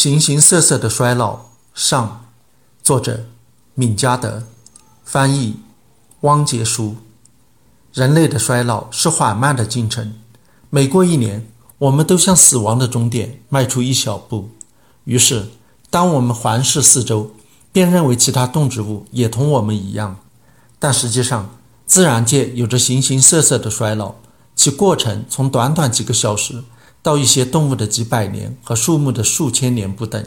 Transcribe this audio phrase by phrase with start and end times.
[0.00, 2.24] 形形色色的衰老上，
[2.84, 3.24] 作者
[3.74, 4.44] 闵嘉德，
[5.04, 5.56] 翻译
[6.20, 6.94] 汪杰书。
[7.92, 10.14] 人类的衰老是缓慢的进程，
[10.70, 14.50] 每过一年，我们都向死亡的终点迈出一小步。
[15.02, 15.48] 于是，
[15.90, 17.32] 当我们环视四周，
[17.72, 20.20] 便认为其他动植物也同我们一样。
[20.78, 24.14] 但实际上，自然界有着形形色色的衰老，
[24.54, 26.62] 其过程从短短几个小时。
[27.08, 30.22] 到一些动物的几百年和树木的数千年不等，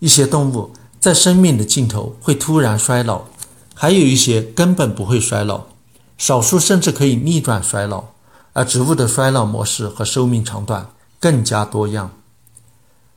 [0.00, 3.22] 一些动物在生命的尽头会突然衰老，
[3.72, 5.62] 还有一些根本不会衰老，
[6.18, 8.04] 少数甚至可以逆转衰老。
[8.52, 12.10] 而植物的衰老模式和寿命长短更加多样。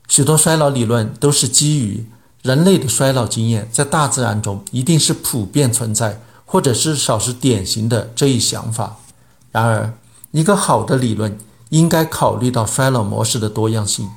[0.07, 2.05] 许多衰老理论都是基于
[2.41, 8.95] 人类的衰老经验在大自然中一定是普遍存在，或者至少是典型的这一想法。
[9.51, 9.93] 然而，
[10.31, 11.37] 一个好的理论。
[11.69, 14.09] 应该考虑到衰老模式的多样性，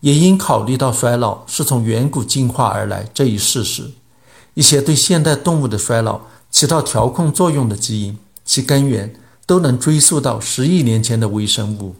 [0.00, 3.90] 也应考虑到衰老是从远古进化而来这一事实。
[4.54, 9.14] 一些对现代动物的衰老起到调控作用的基因，其根源
[9.46, 11.96] 都能追溯到十亿年前的微生物。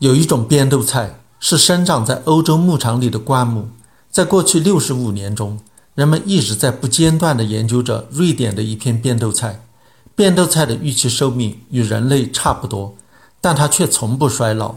[0.00, 3.68] 有一种变豆菜是生长在欧洲牧场里的灌木，
[4.10, 5.60] 在过去六十五年中，
[5.94, 9.64] 人们一直在不间断地研究着瑞典的一片变豆菜。
[10.16, 12.94] 变豆菜的预期寿命与人类差不多。
[13.40, 14.74] 但它却从不衰老。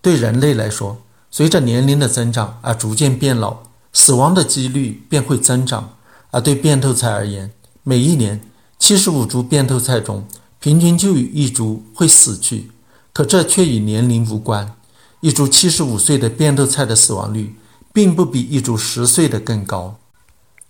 [0.00, 0.98] 对人类来说，
[1.30, 3.58] 随着年龄的增长而逐渐变老，
[3.92, 5.94] 死亡的几率便会增长。
[6.30, 7.50] 而对变豆菜而言，
[7.82, 8.40] 每一年
[8.78, 10.26] 七十五株变豆菜中，
[10.60, 12.70] 平均就有一株会死去。
[13.12, 14.74] 可这却与年龄无关。
[15.20, 17.56] 一株七十五岁的变豆菜的死亡率，
[17.92, 19.98] 并不比一株十岁的更高。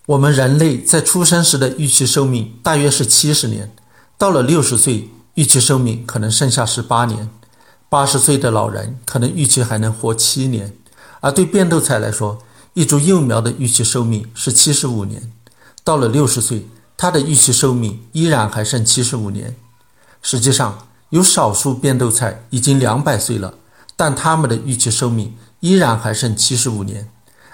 [0.06, 3.70] 我们人类在出生时的预期寿命大约是七十年，
[4.16, 5.10] 到了六十岁。
[5.38, 7.30] 预期寿命可能剩下十八年，
[7.88, 10.72] 八十岁的老人可能预期还能活七年，
[11.20, 12.42] 而对变豆菜来说，
[12.74, 15.30] 一株幼苗的预期寿命是七十五年，
[15.84, 19.54] 到了六十岁，它的预期寿命依然还剩七十五年。
[20.22, 23.54] 实际上，有少数变豆菜已经两百岁了，
[23.94, 27.08] 但它们的预期寿命依然还剩七十五年。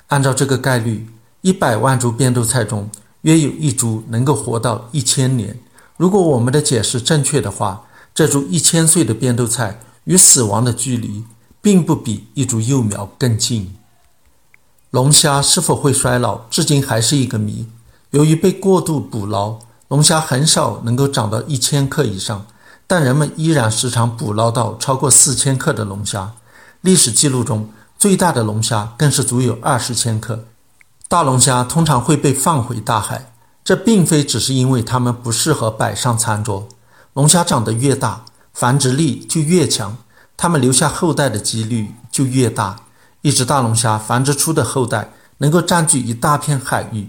[0.07, 1.07] 按照这个概率，
[1.43, 2.89] 一百万株变豆菜中
[3.21, 5.59] 约有一株能够活到一千年。
[5.97, 11.25] 如果我们的解释正确的话，这株一千岁的变豆菜与死亡的距离，
[11.61, 13.75] 并不比一株幼苗更近。
[14.91, 17.69] 龙虾是否会衰老，至今还是一个谜。
[18.11, 22.47] 由于被过度捕捞，龙虾很少能够长到一千克以上，
[22.87, 26.35] 但人们依然时常捕捞到超过四千克的龙虾。
[26.81, 30.45] 历史记录中，最大的龙虾更是足有二十千克。
[31.09, 33.33] 大龙虾通常会被放回大海。
[33.65, 36.69] 这并非只是因为它们不适合摆上餐桌。
[37.15, 39.97] 龙虾长得越大，繁殖力就越强，
[40.37, 42.81] 它们留下后代的几率就越大。
[43.23, 47.09] 一只大龙虾繁殖出的后代能够占据一大片海域。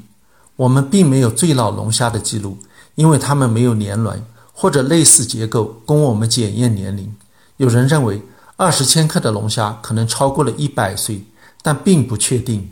[0.56, 2.58] 我们并没有最老龙虾的记录，
[2.96, 4.24] 因为它们没有年轮
[4.54, 7.14] 或者类似结构供我们检验年龄。
[7.58, 8.22] 有人认为
[8.56, 11.26] 二十千克的龙虾可能超过了一百岁，
[11.62, 12.72] 但并不确定。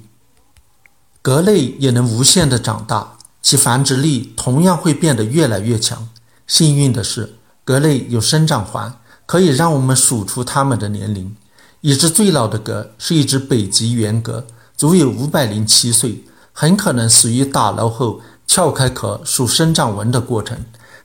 [1.22, 3.13] 蛤类也能无限的长大。
[3.44, 6.10] 其繁殖力同样会变得越来越强。
[6.48, 11.36] 幸运的是，蛤类有生长环，可以让我们数出它们的年龄。
[11.82, 14.46] 已知最老的蛤是一只北极圆蛤，
[14.78, 16.24] 足有五百零七岁，
[16.54, 20.58] 很可能死于打捞后撬开壳数生长纹的过程。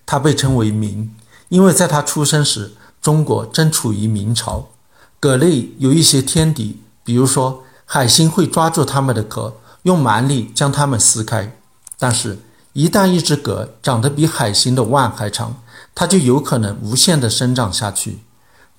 [0.07, 1.13] 它被称为明，
[1.49, 2.73] 因为在它出生时，
[3.03, 4.69] 中国正处于明朝。
[5.21, 11.58] 蛤类有一些天敌，比如说海星会抓住它们的壳，用蛮力将它们撕开。
[11.99, 12.39] 但是，
[12.73, 15.61] 一旦一只蛤长得比海星的腕还长，
[15.95, 18.21] 它就有可能无限的生长下去。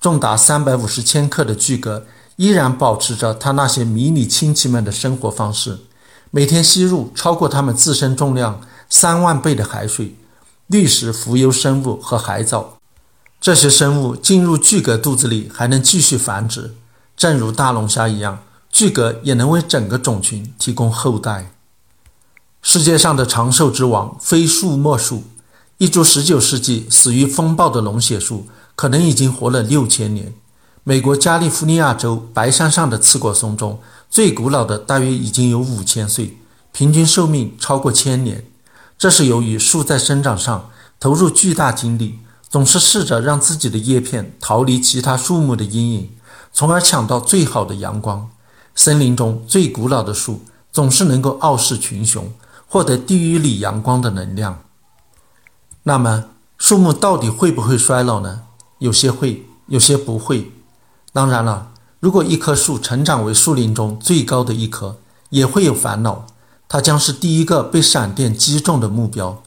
[0.00, 2.04] 重达三百五十千克的巨蛤
[2.36, 5.80] 依然保持着它那些迷你亲戚们的生活方式，
[6.30, 10.16] 每天吸入超过它们自身重量三万倍的海水、
[10.68, 12.78] 滤食浮游生物和海藻。
[13.38, 16.74] 这些生物进入巨蛤肚子里还能继续繁殖，
[17.14, 18.38] 正如大龙虾一样，
[18.70, 21.52] 巨蛤也能为整个种群提供后代。
[22.62, 25.24] 世界上的长寿之王非树莫属。
[25.78, 28.46] 一株19世纪死于风暴的龙血树，
[28.76, 30.34] 可能已经活了六千年。
[30.84, 33.80] 美国加利福尼亚州白山上的刺果松中，
[34.10, 36.36] 最古老的大约已经有五千岁，
[36.70, 38.44] 平均寿命超过千年。
[38.98, 42.18] 这是由于树在生长上投入巨大精力，
[42.50, 46.10] 总是试着让自己的叶片逃离其他树木的阴影，
[46.52, 48.28] 从而抢到最好的阳光。
[48.74, 52.30] 森林中最古老的树总是能够傲视群雄。
[52.72, 54.62] 获得低于里阳光的能量，
[55.82, 56.26] 那么
[56.56, 58.42] 树木到底会不会衰老呢？
[58.78, 60.52] 有些会，有些不会。
[61.12, 64.98] 当然了，如果一棵树成长为树林中最高的一棵，
[65.30, 66.28] 也会有烦恼，
[66.68, 69.42] 它将是第一个被闪电击中的目标，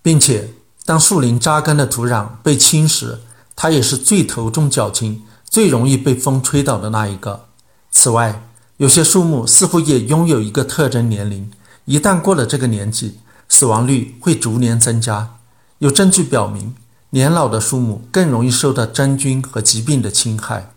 [0.00, 0.54] 并且
[0.86, 3.18] 当树林扎根的土壤被侵蚀，
[3.54, 7.44] 它也是最头重脚轻、最容易被风吹倒的那一个。
[7.90, 8.48] 此外，
[8.78, 11.52] 有些树木似乎也拥有一个特征年龄，
[11.88, 13.18] 一旦过了这个年纪，
[13.48, 15.36] 死亡率会逐年增加。
[15.78, 16.74] 有证据表明，
[17.10, 20.74] 年老的树木更容易受到真菌和疾病的侵害。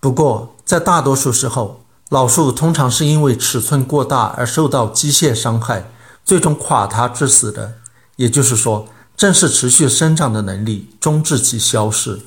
[0.00, 5.92] 不过，在大多数时候，老树通常是因为尺寸过大而受到机械伤害，
[6.24, 7.74] 最终垮塌致死的。
[8.16, 12.22] 也就是说，正是持续生长的能力终致其消逝。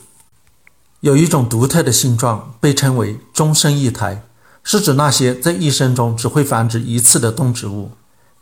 [1.02, 4.24] 有一种独特的性状被称为“终身一胎”，
[4.64, 7.92] 是指那些在一生中只会繁殖一次的动植物。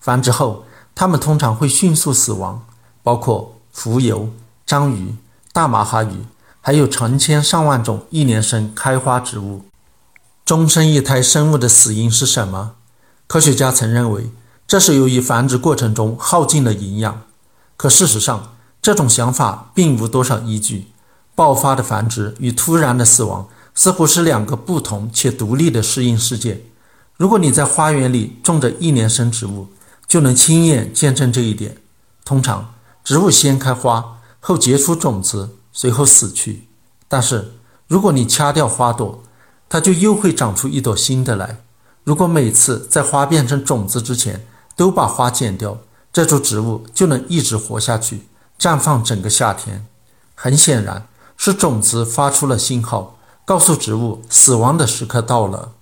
[0.06, 2.63] 繁殖后，它们通常会迅速死亡，
[3.02, 4.28] 包括蜉蝣、
[4.63, 5.16] 章鱼、
[5.52, 6.28] 大马哈鱼，
[6.62, 9.66] 还有成千上万种一年生开花植物。
[10.46, 12.74] 终身一胎生物的死因是什么？
[13.25, 14.30] 科学家曾认为
[14.68, 17.24] 这是由于繁殖过程中耗尽了营养，
[17.75, 20.90] 可事实上，这种想法并无多少依据。
[21.34, 26.62] 爆发的繁殖与突然的死亡似乎是两个不同且独立的适应事件。
[27.18, 29.68] 如果你在花园里种着一年生植物，
[30.07, 31.78] 就能亲眼见证这一点。
[32.24, 32.74] 通常，
[33.04, 36.68] 植物先开花，后结出种子，随后死去。
[37.07, 37.54] 但是，
[37.88, 39.24] 如果你掐掉花朵，
[39.69, 41.62] 它就又会长出一朵新的来。
[42.04, 45.80] 如果每次在花变成种子之前都把花剪掉，
[46.13, 48.28] 这株植物就能一直活下去，
[48.60, 49.86] 绽放整个夏天。
[50.34, 51.07] 很显然，
[51.38, 55.74] 是种子发出了信号，告诉植物死亡的时刻到了。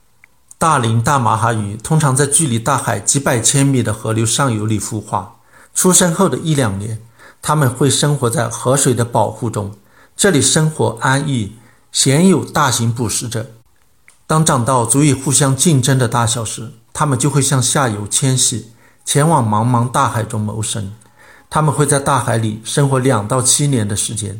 [0.63, 5.35] 大龄大马哈鱼通常在距离大海几百千米的河流上游里孵化。
[5.75, 7.01] 出生后的一两年，
[7.41, 9.75] 它们会生活在河水的保护中，
[10.15, 11.57] 这里生活安逸，
[11.91, 13.51] 鲜有大型捕食者。
[14.25, 18.71] 当长到足以互相竞争的大小时，它们就会向下游迁徙，
[19.03, 20.93] 前往茫茫大海中谋生。
[21.49, 24.39] 它们会在大海里生活两到七年的时间，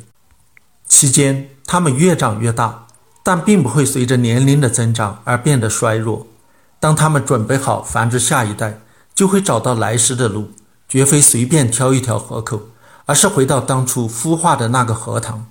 [0.87, 2.82] 期间它们越长越大，
[3.23, 6.27] 但并不会随着年龄的增长而变得衰弱。
[6.79, 8.81] 当它们准备好繁殖下一代，
[9.15, 10.51] 就会找到来时的路，
[10.87, 12.63] 绝非随便挑一条河口，
[13.05, 15.47] 而是回到当初孵化的那个河塘。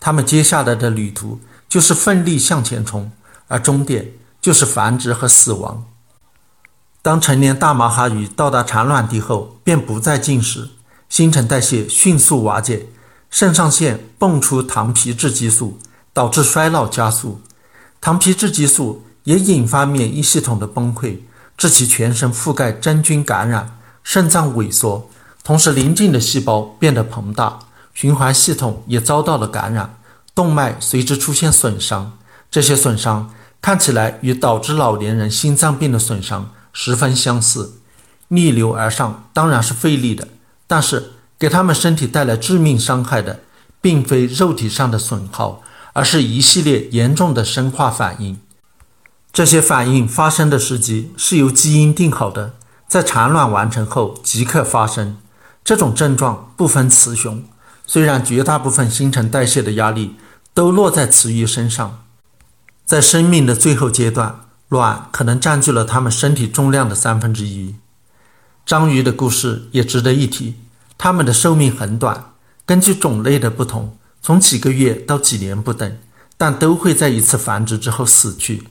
[0.00, 3.12] 它们接下来的旅途就是奋力向前冲。
[3.48, 5.84] 而终点就是繁殖和死亡。
[7.00, 10.70] 当成年大马哈鱼到达产卵地后，便不再进食，
[11.08, 12.88] 新陈代谢迅速瓦解，
[13.30, 15.78] 肾上腺泵出糖皮质激素，
[16.16, 17.42] 导致衰老加速。
[18.00, 21.18] 糖皮质激素也引发免疫系统的崩溃，
[21.58, 25.10] 致其全身覆盖真菌感染，肾脏萎缩，
[25.44, 27.58] 同时邻近的细胞变得膨大，
[27.92, 29.98] 循环系统也遭到了感染，
[30.34, 32.16] 动脉随之出现损伤。
[32.50, 37.74] 这些损伤看起来与导致老年人心脏病的损伤十分相似，
[38.28, 40.26] 逆流而上当然是费力的，
[40.66, 43.40] 但是给他们身体带来致命伤害的，
[43.82, 45.60] 并非肉体上的损耗，
[45.96, 48.38] 而是一系列严重的生化反应。
[49.32, 52.52] 这些反应发生的时机是由基因定好的，
[52.86, 55.16] 在产卵完成后即刻发生。
[55.64, 57.42] 这种症状不分雌雄，
[57.86, 60.16] 虽然绝大部分新陈代谢的压力
[60.52, 62.02] 都落在雌鱼身上。
[62.84, 67.74] 在生命的最后阶段，卵可能占据了它们身体重量的三分之一。
[68.66, 70.56] 章鱼的故事也值得一提，
[70.98, 72.32] 它们的寿命很短，
[72.66, 75.98] 根据种类的不同，从几个月到几年不等，
[76.36, 78.64] 但都会在一次繁殖之后死去。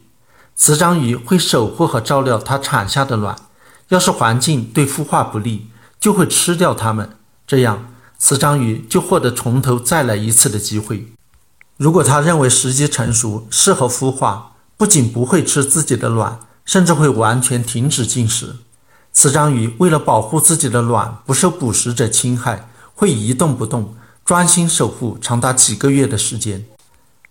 [0.54, 3.34] 雌章鱼会守护和照料它产下的卵，
[3.88, 7.12] 要是环境对孵化不利，就会吃掉它们，
[7.48, 7.86] 这样
[8.18, 11.14] 雌章鱼就获得从头再来一次的机会。
[11.78, 18.58] 如果它认为时机成熟，适合孵化，不仅不会吃自己的卵，甚至会完全停止进食。
[19.14, 23.96] 雌章鱼为了保护自己的卵不受捕食者侵害，会一动不动，
[24.26, 26.66] 专心守护长达几个月的时间。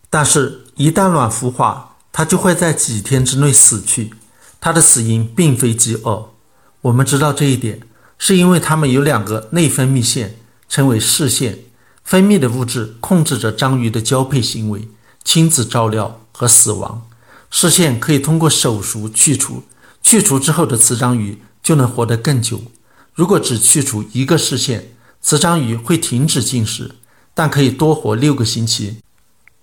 [0.09, 4.15] 但是，一旦卵孵化，它就会在几天之内死去。
[4.61, 6.31] 它的死因并非饥饿。
[6.83, 7.81] 我们知道这一点，
[8.17, 10.37] 是因为它们有两个内分泌腺，
[10.69, 11.59] 称为视腺。
[12.05, 14.89] 分泌的物质控制着章鱼的交配行为、
[15.25, 17.09] 亲子照料和死亡。
[17.51, 19.65] 视线可以通过手术去除，
[20.01, 22.63] 去除之后的雌章鱼就能活得更久。
[23.15, 24.94] 如果只去除一个视线，
[25.25, 26.97] 雌章鱼会停止进食，
[27.33, 28.99] 但可以多活六个星期。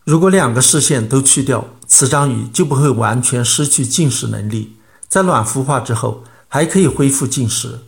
[0.04, 4.78] 如果两个视线都去掉，雌章鱼就不会完全失去进食能力，
[5.08, 7.82] 在卵孵化之后还可以恢复进食。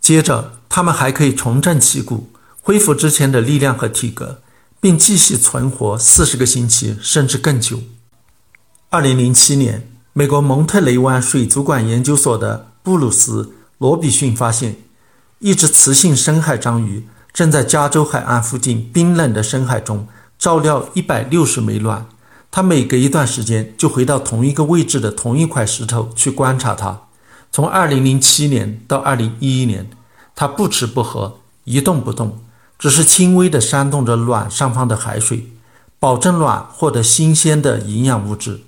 [0.00, 2.30] 接着，它们还可以重振旗鼓。
[2.62, 4.40] 恢复之前的力量和体格，
[4.80, 7.80] 并继续存活四十个星期甚至更久。
[8.90, 13.42] 二零零七年，美国蒙特雷湾水族馆研究所的布鲁斯·
[13.78, 14.76] 罗比逊发现，
[15.40, 22.06] 一只雌性深海章鱼正在加州海岸附近冰冷的深海中照料一百六十枚卵。
[22.50, 27.02] 它每隔一段时间就回到同一个位置的同一块石头去观察它。
[27.52, 29.90] 从二零零七年到二零一一年，
[30.34, 32.40] 它不吃不喝，一动不动，
[32.78, 35.52] 只是轻微地扇动着卵上方的海水，
[36.00, 38.62] 保证卵获得新鲜的营养物质。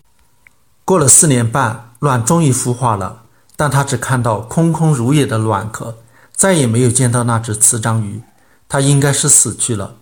[0.84, 3.22] 过了四年半，卵终于孵化了，
[3.56, 5.96] 但它只看到空空如也的卵壳，
[6.38, 8.22] 再也没有见到那只雌章鱼。
[8.68, 9.96] 它应该是死去了。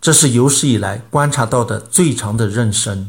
[0.00, 3.08] 这是有史以来观察到的最长的妊娠。